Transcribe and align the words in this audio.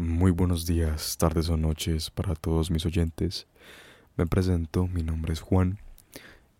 Muy 0.00 0.30
buenos 0.30 0.64
días, 0.64 1.18
tardes 1.18 1.48
o 1.48 1.56
noches 1.56 2.10
para 2.10 2.36
todos 2.36 2.70
mis 2.70 2.86
oyentes. 2.86 3.48
Me 4.16 4.28
presento, 4.28 4.86
mi 4.86 5.02
nombre 5.02 5.32
es 5.32 5.40
Juan 5.40 5.80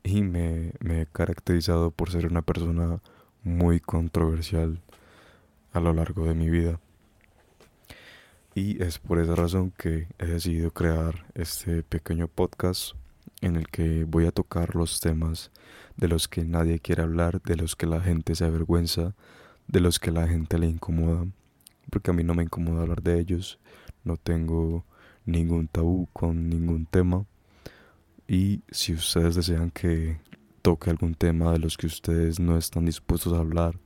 y 0.03 0.22
me, 0.22 0.73
he 0.81 1.07
caracterizado 1.13 1.93
por 1.93 2.11
ser 2.11 2.27
una 2.27 2.43
persona 2.43 3.01
muy 3.45 3.79
controversial 3.79 4.81
a 5.73 5.79
lo 5.79 5.93
largo 5.93 6.25
de 6.25 6.35
mi 6.35 6.51
vida. 6.51 6.81
Y 8.57 8.82
es 8.82 8.98
por 8.98 9.20
esa 9.20 9.36
razón 9.36 9.70
que 9.70 10.09
he 10.18 10.27
decidido 10.27 10.73
crear 10.73 11.25
este 11.36 11.84
pequeño 11.84 12.27
podcast 12.27 12.96
en 13.41 13.55
el 13.55 13.68
que 13.68 14.02
voy 14.02 14.27
a 14.27 14.32
tocar 14.32 14.75
los 14.75 14.98
temas 14.98 15.52
de 15.96 16.09
los 16.09 16.27
que 16.27 16.43
nadie 16.43 16.80
quiere 16.80 17.02
hablar, 17.05 17.41
de 17.43 17.55
los 17.55 17.77
que 17.77 17.86
la 17.86 18.00
gente 18.00 18.34
se 18.34 18.46
avergüenza, 18.46 19.14
de 19.68 19.79
los 19.79 20.00
que 20.00 20.11
la 20.11 20.27
gente 20.27 20.59
le 20.59 20.66
incomoda 20.66 21.25
porque 21.91 22.11
a 22.11 22.14
mí 22.14 22.25
no 22.25 22.34
me 22.34 22.43
incomoda 22.43 22.82
hablar 22.82 23.02
de 23.02 23.18
ellos, 23.18 23.59
no 24.04 24.16
tengo 24.16 24.85
ningún 25.25 25.68
tabú 25.68 26.08
con 26.12 26.49
ningún 26.49 26.86
tema. 26.86 27.26
Y 28.26 28.62
si 28.71 28.95
ustedes 28.95 29.35
desean 29.35 29.71
que 29.71 30.18
toque 30.62 30.90
algún 30.90 31.14
tema 31.14 31.53
de 31.53 31.59
los 31.59 31.76
que 31.76 31.86
ustedes 31.86 32.41
no 32.41 32.59
están 32.59 32.85
dispuestos 32.85 33.33
a 33.33 33.39
hablar 33.39 33.79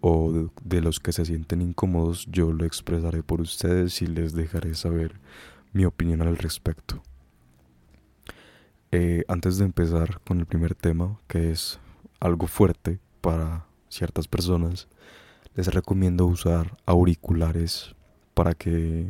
o 0.00 0.50
de, 0.62 0.82
los 0.82 1.00
que 1.00 1.12
se 1.12 1.24
sienten 1.24 1.62
incómodos, 1.62 2.26
yo 2.26 2.52
lo 2.52 2.66
expresaré 2.66 3.22
por 3.22 3.40
ustedes 3.40 4.02
y 4.02 4.06
les 4.06 4.34
dejaré 4.34 4.74
saber 4.74 5.18
mi 5.72 5.86
opinión 5.86 6.20
al 6.20 6.36
respecto. 6.36 7.02
Eh, 8.92 9.24
antes 9.28 9.56
de 9.56 9.64
empezar 9.64 10.20
con 10.20 10.40
el 10.40 10.46
primer 10.46 10.74
tema, 10.74 11.18
que 11.26 11.50
es 11.50 11.80
algo 12.20 12.46
fuerte 12.46 13.00
para 13.22 13.66
ciertas 13.88 14.28
personas, 14.28 14.88
les 15.54 15.68
recomiendo 15.68 16.26
usar 16.26 16.76
auriculares 16.84 17.94
para 18.34 18.54
que 18.54 19.06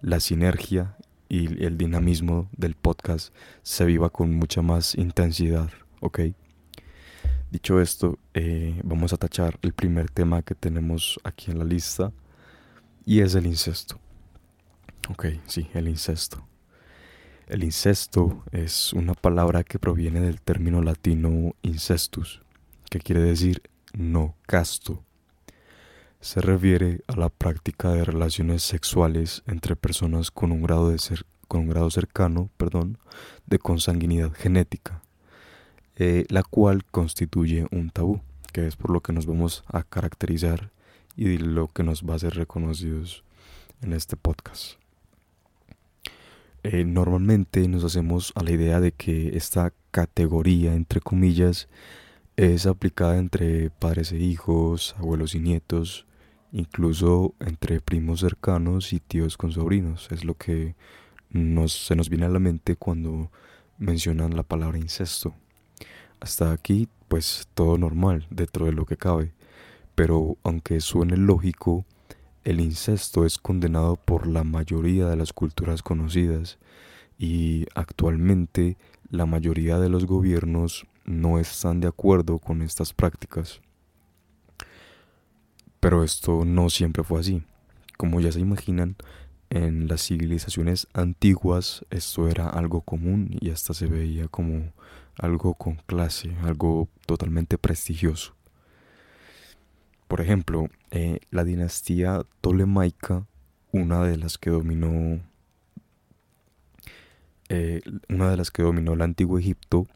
la 0.00 0.20
sinergia 0.20 0.96
y 1.28 1.64
el 1.64 1.76
dinamismo 1.76 2.48
del 2.56 2.74
podcast 2.74 3.34
se 3.62 3.84
viva 3.84 4.10
con 4.10 4.34
mucha 4.34 4.62
más 4.62 4.94
intensidad, 4.94 5.70
¿ok? 6.00 6.20
Dicho 7.50 7.80
esto, 7.80 8.18
eh, 8.32 8.80
vamos 8.82 9.12
a 9.12 9.16
tachar 9.16 9.58
el 9.62 9.72
primer 9.72 10.10
tema 10.10 10.42
que 10.42 10.54
tenemos 10.54 11.20
aquí 11.22 11.50
en 11.50 11.58
la 11.58 11.64
lista 11.64 12.12
y 13.04 13.20
es 13.20 13.34
el 13.34 13.46
incesto. 13.46 14.00
Ok, 15.10 15.26
sí, 15.46 15.68
el 15.74 15.88
incesto. 15.88 16.46
El 17.46 17.62
incesto 17.62 18.42
es 18.52 18.94
una 18.94 19.12
palabra 19.12 19.64
que 19.64 19.78
proviene 19.78 20.20
del 20.20 20.40
término 20.40 20.82
latino 20.82 21.54
incestus, 21.62 22.40
que 22.90 23.00
quiere 23.00 23.20
decir 23.20 23.62
no 23.92 24.34
casto 24.46 25.03
se 26.24 26.40
refiere 26.40 27.02
a 27.06 27.16
la 27.16 27.28
práctica 27.28 27.92
de 27.92 28.02
relaciones 28.02 28.62
sexuales 28.62 29.42
entre 29.46 29.76
personas 29.76 30.30
con 30.30 30.52
un 30.52 30.62
grado, 30.62 30.88
de 30.88 30.98
ser, 30.98 31.26
con 31.48 31.60
un 31.60 31.68
grado 31.68 31.90
cercano 31.90 32.48
perdón, 32.56 32.96
de 33.44 33.58
consanguinidad 33.58 34.32
genética, 34.32 35.02
eh, 35.96 36.24
la 36.30 36.42
cual 36.42 36.82
constituye 36.86 37.66
un 37.70 37.90
tabú, 37.90 38.22
que 38.54 38.66
es 38.66 38.74
por 38.74 38.88
lo 38.90 39.02
que 39.02 39.12
nos 39.12 39.26
vamos 39.26 39.64
a 39.66 39.82
caracterizar 39.82 40.70
y 41.14 41.36
lo 41.36 41.68
que 41.68 41.82
nos 41.82 42.04
va 42.04 42.14
a 42.14 42.20
ser 42.20 42.36
reconocidos 42.36 43.22
en 43.82 43.92
este 43.92 44.16
podcast. 44.16 44.78
Eh, 46.62 46.86
normalmente 46.86 47.68
nos 47.68 47.84
hacemos 47.84 48.32
a 48.34 48.42
la 48.42 48.52
idea 48.52 48.80
de 48.80 48.92
que 48.92 49.36
esta 49.36 49.74
categoría, 49.90 50.72
entre 50.72 51.02
comillas, 51.02 51.68
es 52.38 52.64
aplicada 52.64 53.18
entre 53.18 53.68
padres 53.68 54.10
e 54.10 54.16
hijos, 54.16 54.96
abuelos 54.96 55.34
y 55.34 55.40
nietos, 55.40 56.06
incluso 56.54 57.34
entre 57.40 57.80
primos 57.80 58.20
cercanos 58.20 58.92
y 58.92 59.00
tíos 59.00 59.36
con 59.36 59.50
sobrinos. 59.50 60.08
Es 60.12 60.24
lo 60.24 60.34
que 60.34 60.76
nos, 61.28 61.72
se 61.72 61.96
nos 61.96 62.08
viene 62.08 62.26
a 62.26 62.30
la 62.30 62.38
mente 62.38 62.76
cuando 62.76 63.30
mencionan 63.76 64.36
la 64.36 64.44
palabra 64.44 64.78
incesto. 64.78 65.34
Hasta 66.20 66.52
aquí, 66.52 66.88
pues 67.08 67.48
todo 67.54 67.76
normal, 67.76 68.26
dentro 68.30 68.66
de 68.66 68.72
lo 68.72 68.86
que 68.86 68.96
cabe. 68.96 69.32
Pero 69.96 70.38
aunque 70.44 70.80
suene 70.80 71.16
lógico, 71.16 71.84
el 72.44 72.60
incesto 72.60 73.26
es 73.26 73.36
condenado 73.36 73.96
por 73.96 74.28
la 74.28 74.44
mayoría 74.44 75.08
de 75.08 75.16
las 75.16 75.32
culturas 75.32 75.82
conocidas 75.82 76.58
y 77.18 77.66
actualmente 77.74 78.76
la 79.10 79.26
mayoría 79.26 79.80
de 79.80 79.88
los 79.88 80.06
gobiernos 80.06 80.86
no 81.04 81.40
están 81.40 81.80
de 81.80 81.88
acuerdo 81.88 82.38
con 82.38 82.62
estas 82.62 82.92
prácticas. 82.92 83.60
Pero 85.84 86.02
esto 86.02 86.46
no 86.46 86.70
siempre 86.70 87.04
fue 87.04 87.20
así. 87.20 87.42
Como 87.98 88.18
ya 88.18 88.32
se 88.32 88.40
imaginan, 88.40 88.96
en 89.50 89.86
las 89.86 90.00
civilizaciones 90.06 90.88
antiguas 90.94 91.84
esto 91.90 92.26
era 92.26 92.48
algo 92.48 92.80
común 92.80 93.36
y 93.38 93.50
hasta 93.50 93.74
se 93.74 93.86
veía 93.86 94.28
como 94.28 94.72
algo 95.18 95.52
con 95.52 95.74
clase, 95.74 96.34
algo 96.42 96.88
totalmente 97.04 97.58
prestigioso. 97.58 98.34
Por 100.08 100.22
ejemplo, 100.22 100.70
eh, 100.90 101.20
la 101.30 101.44
dinastía 101.44 102.22
tolemaica, 102.40 103.26
una 103.70 104.04
de 104.04 104.16
las 104.16 104.38
que 104.38 104.48
dominó 104.48 105.20
eh, 107.50 107.82
una 108.08 108.30
de 108.30 108.38
las 108.38 108.50
que 108.50 108.62
dominó 108.62 108.94
el 108.94 109.02
antiguo 109.02 109.38
Egipto, 109.38 109.86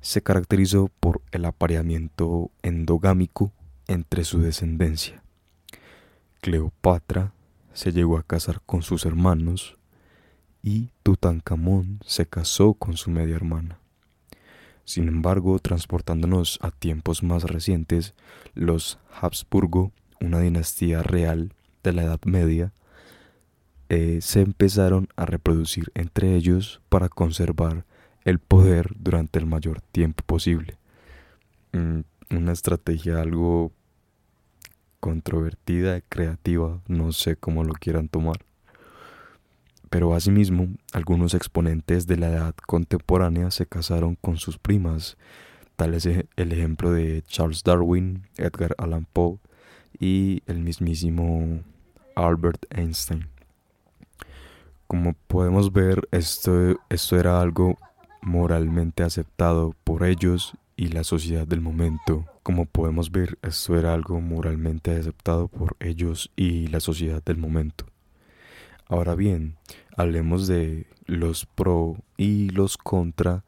se 0.00 0.24
caracterizó 0.24 0.90
por 0.98 1.22
el 1.30 1.44
apareamiento 1.44 2.50
endogámico 2.64 3.52
entre 3.86 4.24
su 4.24 4.40
descendencia. 4.40 5.22
Cleopatra 6.40 7.32
se 7.72 7.92
llegó 7.92 8.18
a 8.18 8.22
casar 8.22 8.60
con 8.64 8.82
sus 8.82 9.04
hermanos 9.04 9.76
y 10.62 10.90
Tutankamón 11.02 12.00
se 12.04 12.26
casó 12.26 12.74
con 12.74 12.96
su 12.96 13.10
media 13.10 13.36
hermana. 13.36 13.78
Sin 14.84 15.08
embargo, 15.08 15.58
transportándonos 15.58 16.58
a 16.62 16.70
tiempos 16.70 17.22
más 17.22 17.44
recientes, 17.44 18.14
los 18.54 18.98
Habsburgo, 19.20 19.92
una 20.20 20.40
dinastía 20.40 21.02
real 21.02 21.52
de 21.82 21.92
la 21.92 22.02
Edad 22.02 22.20
Media, 22.24 22.72
eh, 23.88 24.20
se 24.20 24.40
empezaron 24.40 25.08
a 25.16 25.26
reproducir 25.26 25.90
entre 25.94 26.34
ellos 26.34 26.80
para 26.88 27.08
conservar 27.08 27.84
el 28.24 28.38
poder 28.38 28.92
durante 28.98 29.38
el 29.38 29.46
mayor 29.46 29.80
tiempo 29.80 30.22
posible. 30.26 30.78
Una 32.30 32.52
estrategia 32.52 33.20
algo 33.20 33.72
controvertida, 35.00 36.00
creativa, 36.00 36.80
no 36.88 37.12
sé 37.12 37.36
cómo 37.36 37.62
lo 37.62 37.74
quieran 37.74 38.08
tomar. 38.08 38.38
Pero 39.90 40.14
asimismo, 40.14 40.68
algunos 40.92 41.34
exponentes 41.34 42.06
de 42.06 42.16
la 42.16 42.28
edad 42.28 42.54
contemporánea 42.66 43.50
se 43.50 43.66
casaron 43.66 44.16
con 44.16 44.38
sus 44.38 44.58
primas, 44.58 45.16
tal 45.76 45.92
es 45.94 46.06
el 46.06 46.52
ejemplo 46.52 46.90
de 46.90 47.22
Charles 47.26 47.62
Darwin, 47.62 48.26
Edgar 48.38 48.74
Allan 48.78 49.06
Poe 49.12 49.38
y 50.00 50.42
el 50.46 50.60
mismísimo 50.60 51.60
Albert 52.16 52.64
Einstein. 52.70 53.28
Como 54.86 55.12
podemos 55.26 55.72
ver, 55.72 56.08
esto, 56.10 56.80
esto 56.88 57.18
era 57.18 57.40
algo 57.40 57.76
moralmente 58.22 59.02
aceptado 59.02 59.74
por 59.84 60.04
ellos 60.04 60.56
y 60.76 60.88
la 60.88 61.04
sociedad 61.04 61.46
del 61.46 61.60
momento. 61.60 62.26
Como 62.42 62.66
podemos 62.66 63.10
ver, 63.10 63.38
esto 63.42 63.78
era 63.78 63.94
algo 63.94 64.20
moralmente 64.20 64.96
aceptado 64.96 65.48
por 65.48 65.76
ellos 65.80 66.30
y 66.36 66.66
la 66.68 66.80
sociedad 66.80 67.22
del 67.22 67.38
momento. 67.38 67.86
Ahora 68.86 69.14
bien, 69.14 69.56
hablemos 69.96 70.46
de 70.46 70.86
los 71.06 71.46
pro 71.46 71.96
y 72.16 72.50
los 72.50 72.76
contra 72.76 73.44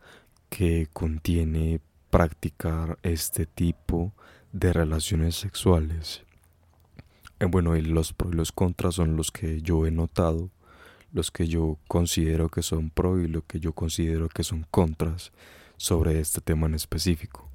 que 0.49 0.89
contiene 0.93 1.81
practicar 2.11 2.99
este 3.03 3.47
tipo 3.47 4.13
de 4.53 4.73
relaciones 4.73 5.35
sexuales. 5.35 6.23
Eh, 7.41 7.45
bueno, 7.45 7.75
los 7.75 8.13
pro 8.13 8.31
y 8.31 8.35
los 8.35 8.53
contra 8.53 8.93
son 8.93 9.17
los 9.17 9.31
que 9.31 9.61
yo 9.61 9.87
he 9.87 9.91
notado, 9.91 10.51
los 11.13 11.31
que 11.31 11.49
yo 11.49 11.79
considero 11.89 12.49
que 12.49 12.63
son 12.63 12.89
pro 12.91 13.21
y 13.21 13.29
lo 13.29 13.43
que 13.43 13.61
yo 13.61 13.73
considero 13.73 14.29
que 14.29 14.45
son 14.45 14.67
contras 14.71 15.33
sobre 15.77 16.21
este 16.21 16.41
tema 16.41 16.67
en 16.67 16.75
específico. 16.75 17.49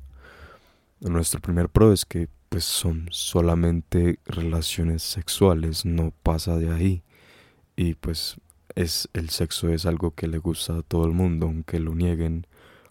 Nuestro 1.00 1.39
primer 1.39 1.69
pro 1.69 1.94
es 1.94 2.06
que 2.06 2.29
pues 2.50 2.65
son 2.65 3.07
solamente 3.12 4.19
relaciones 4.25 5.03
sexuales, 5.03 5.85
no 5.85 6.12
pasa 6.21 6.57
de 6.57 6.71
ahí. 6.71 7.03
Y 7.77 7.94
pues 7.95 8.35
es 8.75 9.09
el 9.13 9.29
sexo 9.29 9.69
es 9.69 9.85
algo 9.85 10.12
que 10.12 10.27
le 10.27 10.38
gusta 10.38 10.77
a 10.77 10.81
todo 10.81 11.06
el 11.06 11.13
mundo, 11.13 11.45
aunque 11.45 11.79
lo 11.79 11.95
nieguen, 11.95 12.47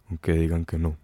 aunque 0.09 0.33
digan 0.33 0.65
que 0.65 0.79
no. 0.79 0.97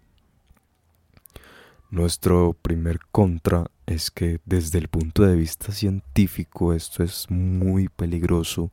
Nuestro 1.89 2.53
primer 2.61 2.99
contra 3.11 3.71
es 3.85 4.11
que 4.11 4.41
desde 4.45 4.79
el 4.79 4.89
punto 4.89 5.23
de 5.23 5.35
vista 5.35 5.71
científico 5.71 6.73
esto 6.73 7.03
es 7.03 7.29
muy 7.29 7.87
peligroso 7.87 8.71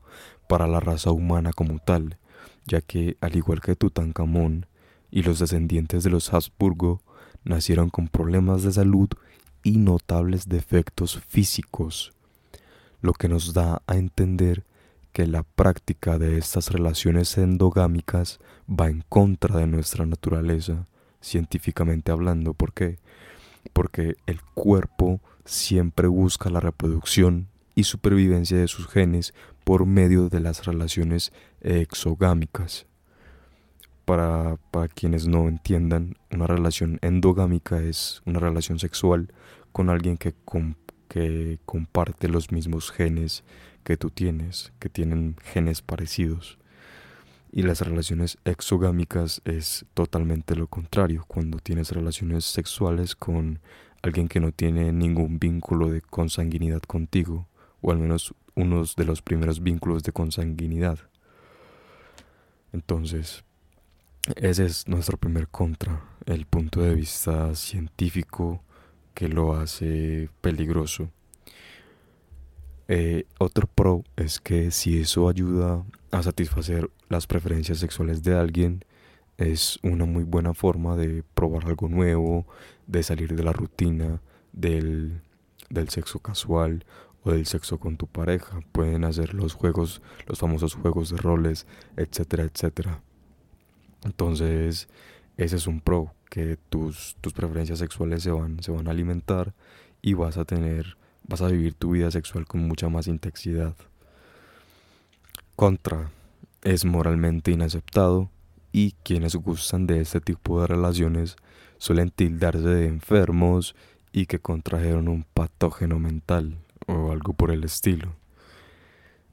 para 0.49 0.67
la 0.67 0.79
raza 0.79 1.11
humana 1.11 1.53
como 1.53 1.79
tal, 1.79 2.17
ya 2.65 2.81
que 2.81 3.17
al 3.21 3.35
igual 3.35 3.61
que 3.61 3.75
Tutankamón, 3.75 4.65
y 5.15 5.23
los 5.23 5.39
descendientes 5.39 6.03
de 6.03 6.09
los 6.09 6.33
Habsburgo 6.33 7.01
nacieron 7.45 7.89
con 7.89 8.09
problemas 8.09 8.63
de 8.63 8.73
salud 8.73 9.07
y 9.63 9.77
notables 9.77 10.49
defectos 10.49 11.21
físicos. 11.25 12.11
lo 13.01 13.13
que 13.13 13.29
nos 13.29 13.53
da 13.53 13.81
a 13.85 13.97
entender 13.97 14.65
que 15.13 15.27
la 15.27 15.43
práctica 15.43 16.17
de 16.17 16.39
estas 16.39 16.71
relaciones 16.71 17.37
endogámicas 17.37 18.39
va 18.67 18.89
en 18.89 19.03
contra 19.07 19.57
de 19.57 19.67
nuestra 19.67 20.07
naturaleza, 20.07 20.87
científicamente 21.21 22.11
hablando. 22.11 22.55
¿Por 22.55 22.73
qué? 22.73 22.97
Porque 23.73 24.15
el 24.25 24.41
cuerpo 24.41 25.21
siempre 25.45 26.07
busca 26.07 26.49
la 26.49 26.59
reproducción 26.59 27.47
y 27.75 27.83
supervivencia 27.83 28.57
de 28.57 28.67
sus 28.67 28.87
genes 28.87 29.35
por 29.63 29.85
medio 29.85 30.29
de 30.29 30.39
las 30.39 30.65
relaciones 30.65 31.31
exogámicas. 31.61 32.87
Para, 34.05 34.57
para, 34.69 34.87
quienes 34.87 35.27
no 35.27 35.47
entiendan, 35.47 36.15
una 36.31 36.45
relación 36.45 36.99
endogámica 37.01 37.81
es 37.81 38.21
una 38.25 38.39
relación 38.39 38.77
sexual 38.77 39.33
con 39.71 39.89
alguien 39.89 40.17
que, 40.17 40.35
que 41.07 41.59
comparte 41.65 42.29
los 42.29 42.51
mismos 42.51 42.91
genes 42.91 43.43
que 43.83 43.97
tú 43.97 44.09
tienes, 44.11 44.73
que 44.79 44.89
tienen 44.89 45.35
genes 45.43 45.81
parecidos. 45.81 46.57
Y 47.51 47.61
las 47.61 47.81
relaciones 47.81 48.37
exogámicas 48.43 49.41
es 49.45 49.85
totalmente 49.93 50.55
lo 50.55 50.67
contrario, 50.67 51.23
cuando 51.27 51.59
tienes 51.59 51.91
relaciones 51.91 52.43
sexuales 52.45 53.15
con 53.15 53.59
alguien 54.01 54.27
que 54.27 54.39
no 54.39 54.51
tiene 54.51 54.91
ningún 54.91 55.39
vínculo 55.39 55.89
de 55.89 56.01
consanguinidad 56.01 56.81
contigo, 56.81 57.47
o 57.81 57.91
al 57.91 57.97
menos 57.99 58.33
uno 58.55 58.83
de 58.97 59.05
los 59.05 59.21
primeros 59.21 59.63
vínculos 59.63 60.03
de 60.03 60.11
consanguinidad. 60.11 60.99
Entonces, 62.73 63.43
ese 64.35 64.65
es 64.65 64.87
nuestro 64.87 65.17
primer 65.17 65.47
contra, 65.47 66.01
el 66.25 66.45
punto 66.45 66.81
de 66.81 66.95
vista 66.95 67.53
científico 67.53 68.63
que 69.13 69.27
lo 69.27 69.53
hace 69.53 70.29
peligroso. 70.41 71.11
Eh, 72.87 73.25
otro 73.39 73.67
pro 73.67 74.03
es 74.15 74.39
que 74.39 74.71
si 74.71 74.99
eso 74.99 75.29
ayuda 75.29 75.83
a 76.11 76.23
satisfacer 76.23 76.89
las 77.09 77.27
preferencias 77.27 77.79
sexuales 77.79 78.23
de 78.23 78.35
alguien, 78.35 78.83
es 79.37 79.79
una 79.83 80.05
muy 80.05 80.23
buena 80.23 80.53
forma 80.53 80.95
de 80.95 81.23
probar 81.33 81.65
algo 81.65 81.87
nuevo, 81.87 82.47
de 82.87 83.03
salir 83.03 83.35
de 83.35 83.43
la 83.43 83.53
rutina 83.53 84.21
del, 84.53 85.21
del 85.69 85.89
sexo 85.89 86.19
casual 86.19 86.85
o 87.23 87.31
del 87.31 87.45
sexo 87.45 87.79
con 87.79 87.97
tu 87.97 88.07
pareja. 88.07 88.61
Pueden 88.71 89.03
hacer 89.03 89.33
los 89.33 89.53
juegos, 89.53 90.01
los 90.27 90.39
famosos 90.39 90.75
juegos 90.75 91.09
de 91.09 91.17
roles, 91.17 91.67
etcétera, 91.97 92.43
etcétera. 92.43 93.01
Entonces, 94.05 94.87
ese 95.35 95.55
es 95.57 95.67
un 95.67 95.81
pro, 95.81 96.13
que 96.29 96.57
tus, 96.69 97.17
tus 97.19 97.33
preferencias 97.33 97.79
sexuales 97.79 98.23
se 98.23 98.31
van, 98.31 98.61
se 98.61 98.71
van 98.71 98.87
a 98.87 98.91
alimentar 98.91 99.53
y 100.01 100.13
vas 100.13 100.37
a 100.37 100.45
tener, 100.45 100.97
vas 101.23 101.41
a 101.41 101.47
vivir 101.47 101.73
tu 101.73 101.91
vida 101.91 102.11
sexual 102.11 102.45
con 102.45 102.61
mucha 102.61 102.87
más 102.87 103.07
intensidad. 103.07 103.75
Contra, 105.55 106.11
es 106.63 106.85
moralmente 106.85 107.51
inaceptado 107.51 108.29
y 108.71 108.91
quienes 109.03 109.35
gustan 109.35 109.87
de 109.87 110.01
este 110.01 110.21
tipo 110.21 110.61
de 110.61 110.67
relaciones 110.67 111.35
suelen 111.77 112.11
tildarse 112.11 112.67
de 112.67 112.87
enfermos 112.87 113.75
y 114.11 114.27
que 114.27 114.39
contrajeron 114.39 115.07
un 115.07 115.25
patógeno 115.33 115.99
mental 115.99 116.57
o 116.87 117.11
algo 117.11 117.33
por 117.33 117.51
el 117.51 117.63
estilo. 117.63 118.15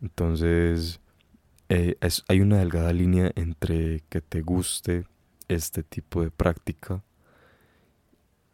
Entonces, 0.00 1.00
eh, 1.74 1.96
hay 2.28 2.42
una 2.42 2.58
delgada 2.58 2.92
línea 2.92 3.32
entre 3.34 4.02
que 4.10 4.20
te 4.20 4.42
guste 4.42 5.06
este 5.48 5.82
tipo 5.82 6.22
de 6.22 6.30
práctica 6.30 7.02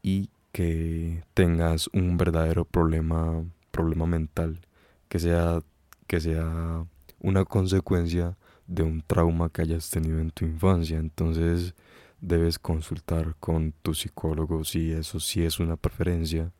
y 0.03 0.31
que 0.53 1.25
tengas 1.35 1.88
un 1.93 2.17
verdadero 2.17 2.65
problema, 2.65 3.44
problema 3.73 4.06
mental, 4.06 4.61
que 5.09 5.19
sea, 5.19 5.65
que 6.06 6.20
sea 6.20 6.87
una 7.19 7.44
consecuencia 7.44 8.37
de 8.69 8.85
un 8.85 9.03
trauma 9.03 9.49
que 9.49 9.62
hayas 9.62 9.91
tenido 9.91 10.21
en 10.21 10.31
tu 10.31 10.44
infancia. 10.44 10.99
Entonces 10.99 11.75
debes 12.21 12.61
consultar 12.61 13.35
con 13.41 13.73
tu 13.82 13.94
psicólogo 13.94 14.62
si 14.62 14.93
eso 14.93 15.19
sí 15.19 15.44
es 15.44 15.59
una 15.59 15.76
preferencia 15.76 16.53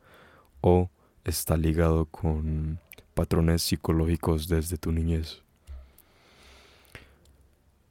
o 0.59 0.89
está 1.23 1.55
ligado 1.55 2.03
con 2.05 2.79
patrones 3.13 3.61
psicológicos 3.61 4.49
desde 4.49 4.77
tu 4.77 4.91
niñez. 4.91 5.41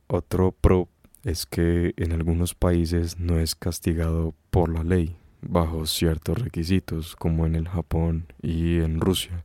Otro 0.08 0.52
pro 0.52 0.88
es 1.24 1.46
que 1.46 1.94
en 1.96 2.12
algunos 2.12 2.54
países 2.54 3.18
no 3.20 3.38
es 3.38 3.54
castigado 3.54 4.34
por 4.50 4.68
la 4.70 4.82
ley 4.82 5.16
bajo 5.42 5.86
ciertos 5.86 6.38
requisitos 6.38 7.14
como 7.14 7.46
en 7.46 7.54
el 7.54 7.68
Japón 7.68 8.26
y 8.42 8.78
en 8.78 9.00
Rusia. 9.00 9.44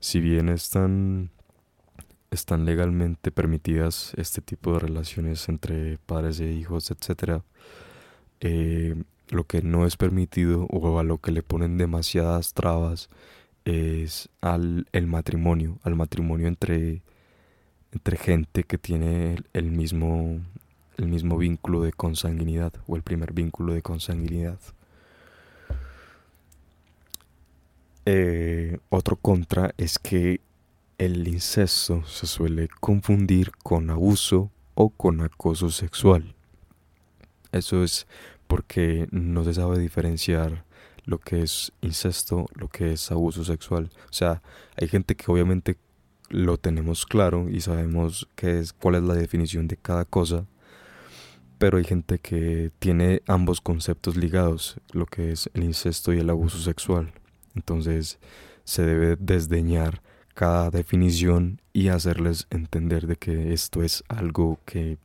Si 0.00 0.20
bien 0.20 0.48
están 0.48 1.30
están 2.30 2.64
legalmente 2.64 3.30
permitidas 3.30 4.12
este 4.16 4.42
tipo 4.42 4.74
de 4.74 4.80
relaciones 4.80 5.48
entre 5.48 5.98
padres 5.98 6.40
e 6.40 6.52
hijos, 6.52 6.90
etc. 6.90 7.42
Eh, 8.40 9.02
lo 9.30 9.44
que 9.44 9.62
no 9.62 9.86
es 9.86 9.96
permitido 9.96 10.66
o 10.66 10.98
a 10.98 11.04
lo 11.04 11.18
que 11.18 11.32
le 11.32 11.42
ponen 11.42 11.78
demasiadas 11.78 12.54
trabas 12.54 13.08
es 13.64 14.28
al 14.40 14.86
el 14.92 15.06
matrimonio, 15.06 15.78
al 15.82 15.94
matrimonio 15.96 16.48
entre, 16.48 17.02
entre 17.92 18.16
gente 18.16 18.64
que 18.64 18.78
tiene 18.78 19.36
el 19.52 19.70
mismo, 19.70 20.40
el 20.96 21.08
mismo 21.08 21.38
vínculo 21.38 21.82
de 21.82 21.92
consanguinidad 21.92 22.72
o 22.86 22.96
el 22.96 23.02
primer 23.02 23.32
vínculo 23.32 23.72
de 23.74 23.82
consanguinidad. 23.82 24.58
Eh, 28.04 28.78
otro 28.88 29.16
contra 29.16 29.74
es 29.76 29.98
que 29.98 30.40
el 30.96 31.28
incesto 31.28 32.04
se 32.06 32.26
suele 32.26 32.68
confundir 32.80 33.52
con 33.62 33.90
abuso 33.90 34.50
o 34.74 34.90
con 34.90 35.20
acoso 35.20 35.70
sexual. 35.70 36.34
Eso 37.52 37.84
es 37.84 38.06
porque 38.46 39.08
no 39.10 39.44
se 39.44 39.54
sabe 39.54 39.78
diferenciar 39.78 40.64
lo 41.04 41.18
que 41.18 41.42
es 41.42 41.72
incesto, 41.80 42.48
lo 42.54 42.68
que 42.68 42.92
es 42.92 43.10
abuso 43.10 43.44
sexual. 43.44 43.90
O 44.10 44.12
sea, 44.12 44.42
hay 44.76 44.88
gente 44.88 45.14
que 45.14 45.30
obviamente 45.30 45.76
lo 46.28 46.58
tenemos 46.58 47.06
claro 47.06 47.48
y 47.48 47.60
sabemos 47.60 48.28
qué 48.34 48.58
es, 48.58 48.72
cuál 48.72 48.96
es 48.96 49.02
la 49.02 49.14
definición 49.14 49.68
de 49.68 49.76
cada 49.76 50.04
cosa, 50.04 50.46
pero 51.58 51.78
hay 51.78 51.84
gente 51.84 52.18
que 52.18 52.70
tiene 52.78 53.22
ambos 53.26 53.60
conceptos 53.60 54.16
ligados, 54.16 54.80
lo 54.92 55.06
que 55.06 55.32
es 55.32 55.50
el 55.54 55.64
incesto 55.64 56.12
y 56.12 56.20
el 56.20 56.30
abuso 56.30 56.58
sexual. 56.58 57.12
Entonces 57.54 58.18
se 58.64 58.84
debe 58.84 59.16
desdeñar 59.18 60.02
cada 60.34 60.70
definición 60.70 61.60
y 61.72 61.88
hacerles 61.88 62.46
entender 62.50 63.06
de 63.06 63.16
que 63.16 63.52
esto 63.52 63.82
es 63.82 64.04
algo 64.08 64.60
que 64.64 64.98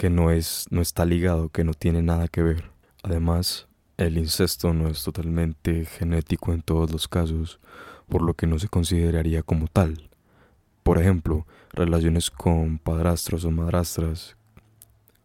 que 0.00 0.08
no, 0.08 0.30
es, 0.30 0.64
no 0.70 0.80
está 0.80 1.04
ligado, 1.04 1.50
que 1.50 1.62
no 1.62 1.74
tiene 1.74 2.00
nada 2.00 2.26
que 2.26 2.42
ver. 2.42 2.70
Además, 3.02 3.68
el 3.98 4.16
incesto 4.16 4.72
no 4.72 4.88
es 4.88 5.04
totalmente 5.04 5.84
genético 5.84 6.54
en 6.54 6.62
todos 6.62 6.90
los 6.90 7.06
casos, 7.06 7.60
por 8.08 8.22
lo 8.22 8.32
que 8.32 8.46
no 8.46 8.58
se 8.58 8.68
consideraría 8.68 9.42
como 9.42 9.66
tal. 9.66 10.09
Por 10.82 10.98
ejemplo, 10.98 11.46
relaciones 11.72 12.30
con 12.30 12.78
padrastros 12.78 13.44
o 13.44 13.50
madrastras. 13.50 14.36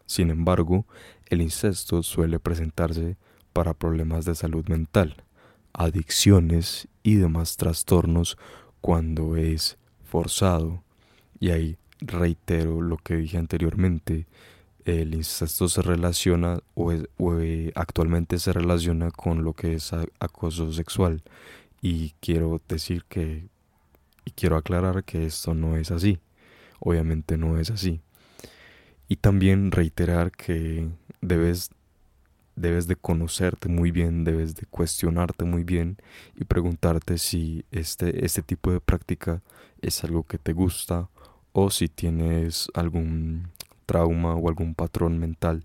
Sin 0.06 0.30
embargo, 0.30 0.86
el 1.28 1.42
incesto 1.42 2.04
suele 2.04 2.40
presentarse 2.40 3.18
para 3.54 3.74
problemas 3.74 4.26
de 4.26 4.36
salud 4.36 4.68
mental, 4.68 5.24
adicciones 5.74 6.88
y 7.04 7.16
demás 7.16 7.58
trastornos 7.58 8.38
cuando 8.82 9.38
es 9.38 9.78
forzado. 10.04 10.84
Y 11.40 11.50
ahí 11.50 11.78
reitero 12.00 12.82
lo 12.82 12.98
que 12.98 13.16
dije 13.16 13.38
anteriormente, 13.38 14.28
el 14.86 15.16
incesto 15.16 15.68
se 15.68 15.82
relaciona 15.82 16.60
o, 16.76 16.92
eh, 16.92 17.72
actualmente 17.76 18.38
se 18.38 18.54
relaciona 18.54 19.10
con 19.10 19.44
lo 19.44 19.54
que 19.54 19.74
es 19.76 19.92
acoso 20.20 20.72
sexual. 20.72 21.24
Y 21.82 22.14
quiero 22.20 22.62
decir 22.68 23.04
que, 23.10 23.48
y 24.25 24.32
quiero 24.32 24.58
aclarar 24.58 25.03
que 25.03 25.25
esto 25.25 25.53
no 25.53 25.77
es 25.77 25.91
así. 25.91 26.20
Obviamente 26.79 27.38
no 27.38 27.58
es 27.60 27.70
así. 27.70 28.01
Y 29.08 29.17
también 29.17 29.72
reiterar 29.72 30.32
que 30.32 30.89
debes, 31.22 31.70
debes 32.55 32.88
de 32.88 32.96
conocerte 32.96 33.70
muy 33.70 33.91
bien, 33.91 34.24
debes 34.24 34.55
de 34.55 34.65
cuestionarte 34.65 35.46
muy 35.46 35.63
bien 35.63 35.98
y 36.36 36.46
preguntarte 36.46 37.20
si 37.20 37.65
este, 37.72 38.25
este 38.25 38.41
tipo 38.41 38.72
de 38.72 38.82
práctica 38.82 39.41
es 39.82 40.03
algo 40.03 40.24
que 40.24 40.39
te 40.39 40.53
gusta 40.53 41.10
o 41.53 41.70
si 41.70 41.88
tienes 41.88 42.67
algún 42.74 43.50
trauma 43.86 44.34
o 44.34 44.50
algún 44.50 44.74
patrón 44.74 45.20
mental 45.20 45.63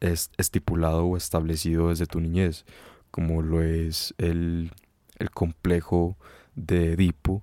es 0.00 0.30
estipulado 0.38 1.04
o 1.04 1.16
establecido 1.16 1.88
desde 1.88 2.06
tu 2.06 2.20
niñez, 2.20 2.64
como 3.10 3.42
lo 3.42 3.60
es 3.62 4.14
el, 4.18 4.70
el 5.18 5.30
complejo 5.32 6.16
de 6.54 6.92
Edipo 6.92 7.42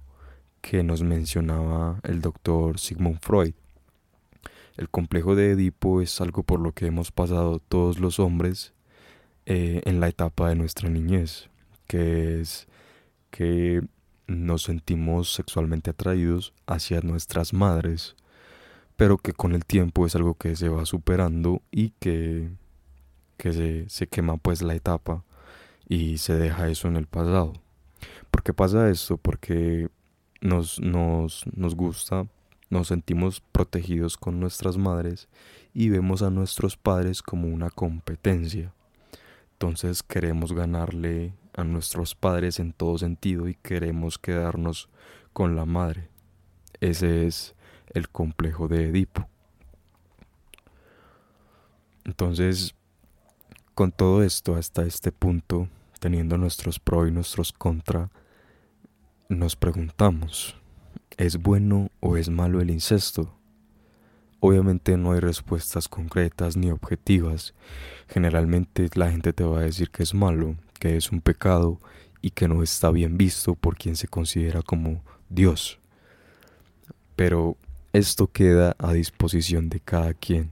que 0.65 0.81
nos 0.81 1.03
mencionaba 1.03 1.99
el 2.01 2.21
doctor 2.21 2.79
Sigmund 2.79 3.19
Freud. 3.19 3.53
El 4.77 4.89
complejo 4.89 5.35
de 5.35 5.51
Edipo 5.51 6.01
es 6.01 6.19
algo 6.21 6.41
por 6.41 6.59
lo 6.59 6.71
que 6.71 6.87
hemos 6.87 7.11
pasado 7.11 7.59
todos 7.59 7.99
los 7.99 8.19
hombres 8.19 8.73
eh, 9.45 9.83
en 9.85 9.99
la 9.99 10.07
etapa 10.07 10.49
de 10.49 10.55
nuestra 10.55 10.89
niñez, 10.89 11.51
que 11.85 12.41
es 12.41 12.67
que 13.29 13.83
nos 14.25 14.63
sentimos 14.63 15.31
sexualmente 15.31 15.91
atraídos 15.91 16.51
hacia 16.65 16.99
nuestras 17.01 17.53
madres, 17.53 18.15
pero 18.97 19.19
que 19.19 19.33
con 19.33 19.53
el 19.53 19.65
tiempo 19.65 20.07
es 20.07 20.15
algo 20.15 20.33
que 20.33 20.55
se 20.55 20.69
va 20.69 20.87
superando 20.87 21.61
y 21.69 21.91
que, 21.99 22.49
que 23.37 23.53
se, 23.53 23.87
se 23.87 24.07
quema 24.07 24.37
pues 24.37 24.63
la 24.63 24.73
etapa 24.73 25.23
y 25.87 26.17
se 26.17 26.33
deja 26.33 26.69
eso 26.69 26.87
en 26.87 26.95
el 26.95 27.05
pasado. 27.05 27.53
¿Por 28.31 28.41
qué 28.41 28.51
pasa 28.51 28.89
esto? 28.89 29.17
Porque 29.17 29.89
nos, 30.41 30.79
nos, 30.79 31.45
nos 31.55 31.75
gusta, 31.75 32.27
nos 32.69 32.87
sentimos 32.87 33.41
protegidos 33.51 34.17
con 34.17 34.39
nuestras 34.39 34.77
madres 34.77 35.27
y 35.73 35.89
vemos 35.89 36.21
a 36.21 36.29
nuestros 36.29 36.77
padres 36.77 37.21
como 37.21 37.47
una 37.47 37.69
competencia. 37.69 38.73
Entonces 39.53 40.03
queremos 40.03 40.53
ganarle 40.53 41.33
a 41.53 41.63
nuestros 41.63 42.15
padres 42.15 42.59
en 42.59 42.73
todo 42.73 42.97
sentido 42.97 43.47
y 43.47 43.55
queremos 43.55 44.17
quedarnos 44.17 44.89
con 45.31 45.55
la 45.55 45.65
madre. 45.65 46.09
Ese 46.81 47.25
es 47.25 47.55
el 47.93 48.09
complejo 48.09 48.67
de 48.67 48.89
Edipo. 48.89 49.27
Entonces, 52.03 52.75
con 53.73 53.91
todo 53.91 54.23
esto 54.23 54.55
hasta 54.55 54.83
este 54.83 55.11
punto, 55.11 55.69
teniendo 55.99 56.37
nuestros 56.37 56.79
pro 56.79 57.07
y 57.07 57.11
nuestros 57.11 57.51
contra, 57.51 58.11
nos 59.29 59.55
preguntamos, 59.55 60.55
¿es 61.17 61.37
bueno 61.37 61.89
o 61.99 62.17
es 62.17 62.29
malo 62.29 62.61
el 62.61 62.69
incesto? 62.69 63.33
Obviamente 64.39 64.97
no 64.97 65.13
hay 65.13 65.19
respuestas 65.19 65.87
concretas 65.87 66.55
ni 66.55 66.69
objetivas. 66.69 67.55
Generalmente 68.07 68.89
la 68.93 69.09
gente 69.09 69.33
te 69.33 69.43
va 69.43 69.59
a 69.59 69.63
decir 69.63 69.89
que 69.89 70.03
es 70.03 70.13
malo, 70.13 70.55
que 70.79 70.97
es 70.97 71.11
un 71.11 71.21
pecado 71.21 71.79
y 72.21 72.29
que 72.31 72.47
no 72.47 72.61
está 72.61 72.91
bien 72.91 73.17
visto 73.17 73.55
por 73.55 73.77
quien 73.77 73.95
se 73.95 74.07
considera 74.07 74.61
como 74.61 75.01
Dios. 75.29 75.79
Pero 77.15 77.57
esto 77.93 78.27
queda 78.27 78.75
a 78.77 78.93
disposición 78.93 79.69
de 79.69 79.79
cada 79.79 80.13
quien. 80.13 80.51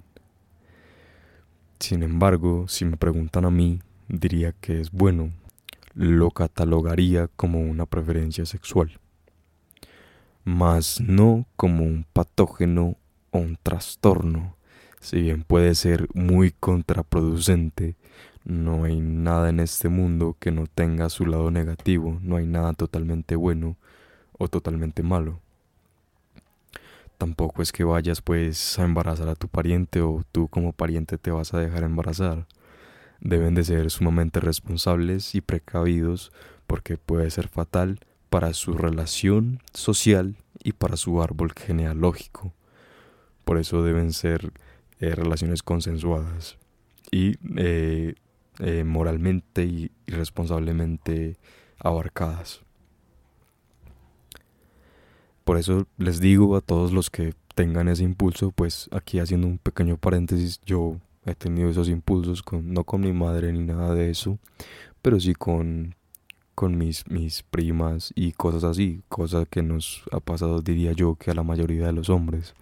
Sin 1.80 2.01
embargo, 2.01 2.68
si 2.68 2.86
me 2.86 2.98
preguntan 2.98 3.46
a 3.46 3.51
mí, 3.51 3.82
diría 4.08 4.53
que 4.53 4.80
es 4.80 4.92
bueno. 4.92 5.32
Lo 5.96 6.32
catalogaría 6.32 7.28
como 7.36 7.62
una 7.62 7.86
preferencia 7.86 8.46
sexual, 8.46 9.00
mas 10.44 11.02
no 11.02 11.46
como 11.56 11.84
un 11.84 12.06
patógeno 12.14 12.98
o 13.32 13.38
un 13.40 13.58
trastorno. 13.62 14.56
Si 15.00 15.22
bien 15.22 15.44
puede 15.44 15.76
ser 15.76 16.08
muy 16.14 16.52
contraproducente, 16.52 17.96
no 18.44 18.86
hay 18.86 19.00
nada 19.00 19.50
en 19.50 19.60
este 19.60 19.88
mundo 19.90 20.36
que 20.40 20.52
no 20.52 20.66
tenga 20.68 21.10
su 21.10 21.26
lado 21.26 21.52
negativo, 21.52 22.20
no 22.22 22.38
hay 22.38 22.46
nada 22.46 22.74
totalmente 22.74 23.36
bueno 23.36 23.78
o 24.38 24.48
totalmente 24.48 25.04
malo. 25.04 25.40
Tampoco 27.18 27.62
es 27.62 27.72
que 27.72 27.84
vayas 27.84 28.22
pues 28.22 28.80
a 28.80 28.84
embarazar 28.84 29.30
a 29.30 29.36
tu 29.36 29.48
pariente 29.48 30.02
o 30.02 30.24
tú 30.32 30.48
como 30.48 30.74
pariente 30.74 31.18
te 31.18 31.32
vas 31.32 31.54
a 31.54 31.60
dejar 31.60 31.84
embarazar. 31.84 32.48
Deben 33.24 33.56
de 33.56 33.63
ser 33.63 33.89
sumamente 33.89 34.42
responsables 34.42 35.34
y 35.34 35.39
precavidos 35.39 36.34
porque 36.68 36.98
puede 36.98 37.32
ser 37.32 37.48
fatal 37.48 38.01
para 38.30 38.53
su 38.53 38.74
relación 38.74 39.62
social 39.74 40.36
y 40.62 40.74
para 40.74 40.98
su 40.98 41.22
árbol 41.22 41.53
genealógico. 41.56 42.53
Por 43.46 43.58
eso 43.58 43.82
deben 43.82 44.12
ser 44.12 44.51
eh, 45.00 45.15
relaciones 45.15 45.63
consensuadas 45.63 46.58
y 47.12 47.38
eh, 47.56 48.15
eh, 48.60 48.84
moralmente 48.84 49.63
y 49.63 49.92
responsablemente 50.06 51.38
abarcadas. 51.80 52.62
Por 55.46 55.58
eso 55.58 55.88
les 55.98 56.20
digo 56.20 56.58
a 56.58 56.62
todos 56.62 56.92
los 56.92 57.10
que 57.10 57.36
tengan 57.56 57.88
ese 57.88 58.03
impulso, 58.03 58.51
pues 58.51 58.89
aquí 58.92 59.20
haciendo 59.20 59.48
un 59.48 59.60
pequeño 59.60 59.96
paréntesis, 59.96 60.60
yo 60.65 60.98
he 61.25 61.36
tenido 61.36 61.70
esos 61.70 61.89
impulsos, 61.89 62.44
con, 62.44 62.74
no 62.74 62.84
con 62.84 63.01
mi 63.01 63.13
madre 63.13 63.51
ni 63.53 63.60
nada 63.60 63.94
de 63.94 64.10
eso, 64.10 64.39
pero 65.01 65.20
sí 65.20 65.34
con, 65.34 65.96
con 66.56 66.77
mis, 66.77 67.08
mis 67.10 67.44
primas 67.44 68.12
y 68.15 68.34
cosas 68.34 68.63
así, 68.63 69.01
cosas 69.10 69.48
que 69.50 69.63
nos 69.63 70.03
ha 70.12 70.20
pasado, 70.20 70.62
diría 70.62 70.92
yo, 70.94 71.15
que 71.15 71.32
a 71.32 71.34
la 71.34 71.44
mayoría 71.44 71.88
de 71.88 71.94
los 71.94 72.10
hombres. 72.10 72.53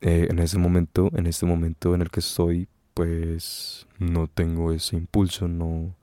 Eh, 0.00 0.28
en 0.30 0.38
ese 0.38 0.58
momento, 0.58 1.10
en 1.14 1.26
este 1.26 1.46
momento 1.46 1.94
en 1.94 2.02
el 2.02 2.10
que 2.10 2.20
estoy, 2.20 2.68
pues 2.92 3.86
no 3.98 4.28
tengo 4.28 4.72
ese 4.72 4.96
impulso, 4.96 5.48
no, 5.48 5.94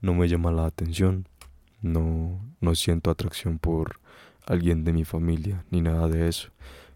no 0.00 0.14
me 0.14 0.28
llama 0.28 0.52
la 0.52 0.66
atención, 0.66 1.26
no, 1.82 2.40
no 2.60 2.74
siento 2.74 3.10
atracción 3.10 3.58
por 3.58 4.00
alguien 4.46 4.84
de 4.84 4.92
mi 4.92 5.04
familia, 5.04 5.64
ni 5.70 5.80
nada 5.80 6.08
de 6.08 6.28
eso, 6.28 6.50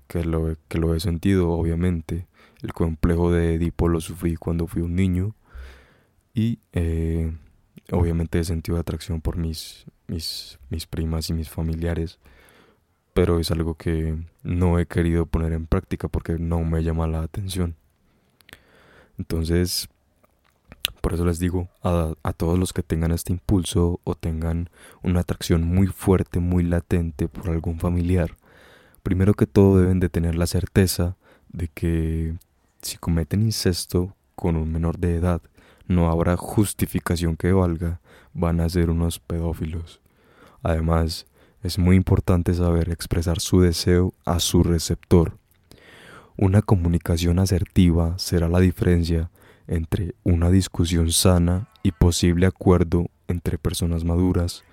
que 0.07 0.25
lo, 0.25 0.57
que 0.69 0.79
lo 0.79 0.95
he 0.95 1.00
sentido 1.00 1.50
obviamente. 1.50 2.26
El 2.63 2.73
complejo 2.73 3.33
de 3.33 3.55
Edipo 3.55 3.89
lo 3.89 4.01
sufrí 4.01 4.37
cuando 4.37 4.67
fui 4.67 4.83
un 4.83 4.95
niño 4.95 5.35
y 6.33 6.61
eh, 6.73 7.33
obviamente 7.91 8.39
he 8.39 8.45
sentido 8.45 8.79
atracción 8.79 9.21
por 9.21 9.37
mis, 9.37 9.87
mis, 10.07 10.59
mis 10.71 10.87
primas 10.87 11.29
y 11.31 11.35
mis 11.35 11.51
familiares, 11.51 12.19
pero 13.15 13.39
es 13.39 13.51
algo 13.51 13.75
que 13.75 14.17
no 14.43 14.79
he 14.79 14.87
querido 14.87 15.27
poner 15.27 15.53
en 15.53 15.67
práctica 15.67 16.09
porque 16.09 16.39
no 16.39 16.61
me 16.65 16.83
llama 16.83 17.07
la 17.07 17.23
atención. 17.23 17.75
Entonces, 19.19 19.89
por 21.01 21.15
eso 21.15 21.25
les 21.25 21.39
digo 21.39 21.69
a, 21.83 22.15
a, 22.23 22.33
todos 22.33 22.59
los 22.59 22.73
que 22.73 22.83
tengan 22.83 23.13
este 23.13 23.33
impulso 23.33 24.01
o 24.05 24.15
tengan 24.15 24.71
una 25.03 25.21
atracción 25.21 25.65
muy 25.65 25.89
fuerte, 25.89 26.39
muy 26.39 26.63
latente 26.65 27.29
por 27.29 27.51
algún 27.51 27.79
familiar, 27.79 28.37
primero 29.03 29.35
que 29.35 29.47
todo 29.47 29.81
deben 29.81 30.01
de 30.01 30.09
tener 30.09 30.37
la 30.37 30.47
certeza 30.47 31.17
de 31.52 31.68
que 31.68 32.35
si 32.80 32.97
cometen 32.97 33.42
incesto 33.42 34.14
con 34.35 34.56
un 34.56 34.73
menor 34.73 34.99
de 34.99 35.16
edad, 35.16 35.40
no 35.87 36.11
habrá 36.11 36.37
justificación 36.37 37.37
que 37.37 37.52
valga, 37.52 38.00
van 38.32 38.61
a 38.61 38.68
ser 38.68 38.90
unos 38.90 39.18
pedófilos. 39.18 40.00
Además, 40.62 41.26
es 41.62 41.78
muy 41.78 41.97
importante 41.97 42.54
saber 42.54 42.90
expresar 42.90 43.40
su 43.40 43.61
deseo 43.61 44.14
a 44.25 44.40
su 44.40 44.62
receptor. 44.62 45.37
Una 46.37 46.62
comunicación 46.62 47.38
asertiva 47.38 48.18
será 48.18 48.49
la 48.49 48.61
diferencia 48.61 49.30
entre 49.68 50.14
una 50.25 50.50
discusión 50.50 51.12
sana 51.12 51.68
y 51.82 51.92
posible 51.92 52.47
acuerdo 52.47 53.11
entre 53.28 53.59
personas 53.59 54.04
maduras 54.04 54.64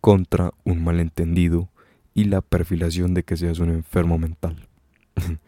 contra 0.00 0.52
un 0.64 0.84
malentendido 0.84 1.68
y 2.14 2.24
la 2.24 2.40
perfilación 2.42 3.12
de 3.14 3.24
que 3.24 3.36
seas 3.36 3.58
un 3.58 3.70
enfermo 3.70 4.18
mental. 4.18 4.68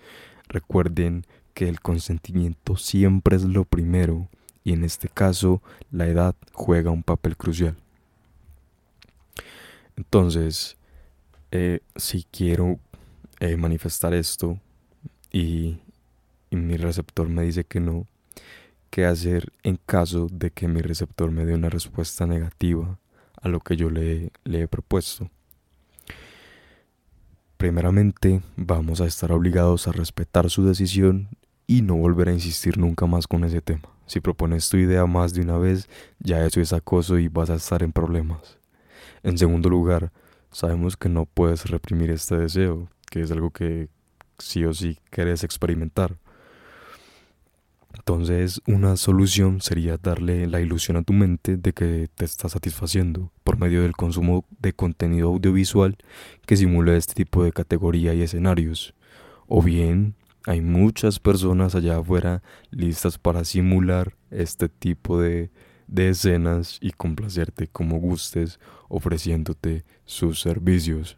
Recuerden 0.48 1.24
que 1.54 1.68
el 1.68 1.80
consentimiento 1.80 2.76
siempre 2.76 3.36
es 3.36 3.44
lo 3.44 3.64
primero 3.64 4.28
y 4.64 4.72
en 4.72 4.84
este 4.84 5.08
caso 5.08 5.62
la 5.90 6.06
edad 6.06 6.34
juega 6.52 6.90
un 6.90 7.02
papel 7.02 7.36
crucial. 7.36 7.76
Entonces, 9.96 10.76
eh, 11.50 11.80
si 11.96 12.24
quiero 12.30 12.78
eh, 13.40 13.56
manifestar 13.56 14.14
esto 14.14 14.58
y, 15.32 15.78
mi 16.50 16.76
receptor 16.78 17.28
me 17.28 17.42
dice 17.42 17.64
que 17.64 17.78
no, 17.78 18.06
qué 18.90 19.04
hacer 19.04 19.52
en 19.62 19.78
caso 19.84 20.28
de 20.30 20.50
que 20.50 20.66
mi 20.66 20.80
receptor 20.80 21.30
me 21.30 21.44
dé 21.44 21.54
una 21.54 21.68
respuesta 21.68 22.26
negativa 22.26 22.98
a 23.42 23.48
lo 23.48 23.60
que 23.60 23.76
yo 23.76 23.90
le 23.90 24.30
he 24.44 24.68
propuesto. 24.68 25.30
Primeramente, 27.58 28.40
vamos 28.56 29.00
a 29.00 29.06
estar 29.06 29.32
obligados 29.32 29.88
a 29.88 29.92
respetar 29.92 30.48
su 30.48 30.64
decisión 30.64 31.26
y 31.66 31.82
no 31.82 31.96
volver 31.96 32.28
a 32.28 32.32
insistir 32.32 32.78
nunca 32.78 33.06
más 33.06 33.26
con 33.26 33.42
ese 33.42 33.60
tema. 33.60 33.88
Si 34.06 34.20
propones 34.20 34.68
tu 34.68 34.76
idea 34.76 35.06
más 35.06 35.34
de 35.34 35.40
una 35.40 35.58
vez, 35.58 35.88
ya 36.20 36.46
eso 36.46 36.60
es 36.60 36.72
acoso 36.72 37.18
y 37.18 37.26
vas 37.26 37.50
a 37.50 37.56
estar 37.56 37.82
en 37.82 37.90
problemas. 37.90 38.58
En 39.24 39.36
segundo 39.38 39.68
lugar, 39.68 40.12
sabemos 40.52 40.96
que 40.96 41.08
no 41.08 41.26
puedes 41.26 41.68
reprimir 41.68 42.12
este 42.12 42.36
deseo, 42.38 42.88
que 43.10 43.22
es 43.22 43.30
algo 43.32 43.50
que 43.50 43.88
sí 44.38 44.64
o 44.64 44.72
sí 44.72 44.96
quieres 45.10 45.42
experimentar. 45.42 46.16
Entonces, 47.94 48.60
una 48.66 48.96
solución 48.96 49.60
sería 49.60 49.96
darle 49.96 50.46
la 50.46 50.60
ilusión 50.60 50.96
a 50.96 51.02
tu 51.02 51.12
mente 51.12 51.56
de 51.56 51.72
que 51.72 52.08
te 52.14 52.24
está 52.24 52.48
satisfaciendo 52.48 53.32
por 53.44 53.58
medio 53.58 53.82
del 53.82 53.96
consumo 53.96 54.44
de 54.58 54.72
contenido 54.72 55.28
audiovisual 55.28 55.96
que 56.46 56.56
simule 56.56 56.96
este 56.96 57.14
tipo 57.14 57.42
de 57.42 57.52
categoría 57.52 58.14
y 58.14 58.22
escenarios. 58.22 58.94
O 59.46 59.62
bien, 59.62 60.14
hay 60.46 60.60
muchas 60.60 61.18
personas 61.18 61.74
allá 61.74 61.98
afuera 61.98 62.42
listas 62.70 63.18
para 63.18 63.44
simular 63.44 64.14
este 64.30 64.68
tipo 64.68 65.20
de, 65.20 65.50
de 65.86 66.10
escenas 66.10 66.78
y 66.80 66.92
complacerte 66.92 67.66
como 67.66 67.98
gustes 67.98 68.60
ofreciéndote 68.88 69.84
sus 70.04 70.40
servicios. 70.40 71.16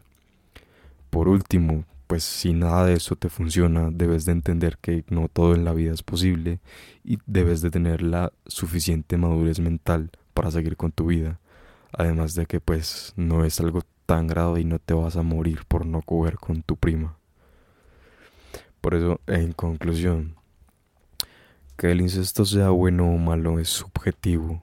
Por 1.09 1.27
último, 1.27 1.85
pues 2.11 2.25
si 2.25 2.51
nada 2.51 2.87
de 2.87 2.95
eso 2.95 3.15
te 3.15 3.29
funciona, 3.29 3.87
debes 3.89 4.25
de 4.25 4.33
entender 4.33 4.77
que 4.81 5.05
no 5.07 5.29
todo 5.29 5.55
en 5.55 5.63
la 5.63 5.71
vida 5.71 5.93
es 5.93 6.03
posible 6.03 6.59
y 7.05 7.19
debes 7.25 7.61
de 7.61 7.71
tener 7.71 8.01
la 8.01 8.33
suficiente 8.47 9.15
madurez 9.15 9.61
mental 9.61 10.11
para 10.33 10.51
seguir 10.51 10.75
con 10.75 10.91
tu 10.91 11.05
vida. 11.05 11.39
Además 11.93 12.35
de 12.35 12.47
que 12.47 12.59
pues 12.59 13.13
no 13.15 13.45
es 13.45 13.61
algo 13.61 13.83
tan 14.05 14.27
grave 14.27 14.59
y 14.59 14.65
no 14.65 14.77
te 14.77 14.93
vas 14.93 15.15
a 15.15 15.23
morir 15.23 15.61
por 15.69 15.85
no 15.85 16.01
coger 16.01 16.35
con 16.35 16.63
tu 16.63 16.75
prima. 16.75 17.15
Por 18.81 18.93
eso, 18.93 19.21
en 19.25 19.53
conclusión, 19.53 20.35
que 21.77 21.91
el 21.91 22.01
incesto 22.01 22.43
sea 22.43 22.71
bueno 22.71 23.09
o 23.09 23.17
malo 23.17 23.57
es 23.57 23.69
subjetivo. 23.69 24.61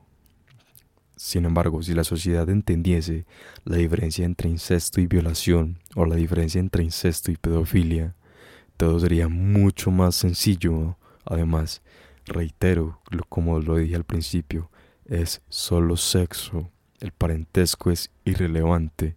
Sin 1.18 1.44
embargo, 1.46 1.82
si 1.82 1.94
la 1.94 2.04
sociedad 2.04 2.48
entendiese 2.48 3.26
la 3.64 3.76
diferencia 3.76 4.24
entre 4.24 4.48
incesto 4.48 5.00
y 5.00 5.08
violación, 5.08 5.78
o 5.96 6.06
la 6.06 6.14
diferencia 6.14 6.60
entre 6.60 6.84
incesto 6.84 7.32
y 7.32 7.36
pedofilia, 7.36 8.14
todo 8.76 9.00
sería 9.00 9.26
mucho 9.26 9.90
más 9.90 10.14
sencillo. 10.14 10.96
Además, 11.24 11.82
reitero, 12.24 13.00
como 13.28 13.58
lo 13.58 13.76
dije 13.76 13.96
al 13.96 14.04
principio, 14.04 14.70
es 15.06 15.42
solo 15.48 15.96
sexo. 15.96 16.70
El 17.00 17.10
parentesco 17.10 17.90
es 17.90 18.12
irrelevante, 18.24 19.16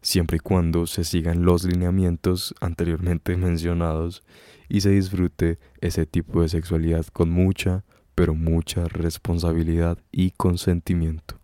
siempre 0.00 0.38
y 0.38 0.40
cuando 0.40 0.88
se 0.88 1.04
sigan 1.04 1.44
los 1.44 1.62
lineamientos 1.62 2.52
anteriormente 2.60 3.36
mencionados 3.36 4.24
y 4.68 4.80
se 4.80 4.90
disfrute 4.90 5.60
ese 5.80 6.04
tipo 6.04 6.42
de 6.42 6.48
sexualidad 6.48 7.06
con 7.06 7.30
mucha, 7.30 7.84
pero 8.14 8.34
mucha 8.34 8.86
responsabilidad 8.88 9.98
y 10.10 10.32
consentimiento. 10.32 11.38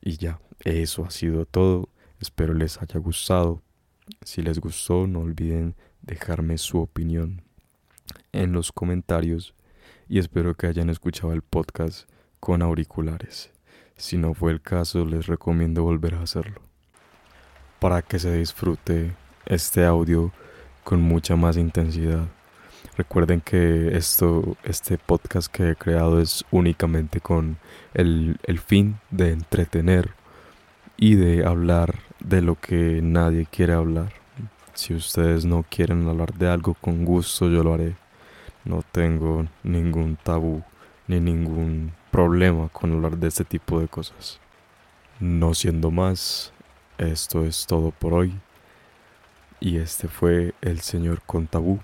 Y 0.00 0.16
ya, 0.16 0.40
eso 0.64 1.04
ha 1.04 1.10
sido 1.10 1.44
todo. 1.46 1.88
Espero 2.20 2.54
les 2.54 2.80
haya 2.80 2.98
gustado. 2.98 3.62
Si 4.22 4.42
les 4.42 4.58
gustó, 4.58 5.06
no 5.06 5.20
olviden 5.20 5.74
dejarme 6.02 6.58
su 6.58 6.80
opinión 6.80 7.42
en 8.32 8.52
los 8.52 8.72
comentarios 8.72 9.54
y 10.08 10.18
espero 10.18 10.54
que 10.54 10.66
hayan 10.66 10.88
escuchado 10.90 11.32
el 11.32 11.42
podcast 11.42 12.08
con 12.40 12.62
auriculares. 12.62 13.50
Si 13.96 14.16
no 14.16 14.32
fue 14.32 14.52
el 14.52 14.62
caso, 14.62 15.04
les 15.04 15.26
recomiendo 15.26 15.82
volver 15.82 16.14
a 16.14 16.22
hacerlo 16.22 16.62
para 17.78 18.02
que 18.02 18.18
se 18.18 18.32
disfrute 18.32 19.14
este 19.46 19.84
audio 19.84 20.32
con 20.84 21.00
mucha 21.00 21.36
más 21.36 21.56
intensidad. 21.56 22.28
Recuerden 22.98 23.40
que 23.40 23.96
esto, 23.96 24.56
este 24.64 24.98
podcast 24.98 25.46
que 25.46 25.70
he 25.70 25.76
creado 25.76 26.20
es 26.20 26.44
únicamente 26.50 27.20
con 27.20 27.56
el, 27.94 28.40
el 28.42 28.58
fin 28.58 28.98
de 29.12 29.30
entretener 29.30 30.10
y 30.96 31.14
de 31.14 31.46
hablar 31.46 31.94
de 32.18 32.42
lo 32.42 32.56
que 32.56 32.98
nadie 33.00 33.46
quiere 33.46 33.74
hablar. 33.74 34.12
Si 34.74 34.94
ustedes 34.94 35.44
no 35.44 35.64
quieren 35.70 36.08
hablar 36.08 36.34
de 36.34 36.48
algo 36.48 36.74
con 36.74 37.04
gusto, 37.04 37.48
yo 37.48 37.62
lo 37.62 37.74
haré. 37.74 37.94
No 38.64 38.82
tengo 38.90 39.46
ningún 39.62 40.16
tabú 40.16 40.64
ni 41.06 41.20
ningún 41.20 41.92
problema 42.10 42.68
con 42.68 42.92
hablar 42.92 43.16
de 43.16 43.28
este 43.28 43.44
tipo 43.44 43.78
de 43.78 43.86
cosas. 43.86 44.40
No 45.20 45.54
siendo 45.54 45.92
más, 45.92 46.52
esto 46.98 47.44
es 47.44 47.64
todo 47.64 47.92
por 47.92 48.12
hoy. 48.12 48.34
Y 49.60 49.76
este 49.76 50.08
fue 50.08 50.52
el 50.60 50.80
señor 50.80 51.22
con 51.24 51.46
tabú, 51.46 51.78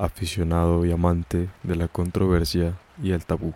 aficionado 0.00 0.84
y 0.84 0.92
amante 0.92 1.48
de 1.62 1.76
la 1.76 1.88
controversia 1.88 2.78
y 3.02 3.12
el 3.12 3.24
tabú. 3.24 3.52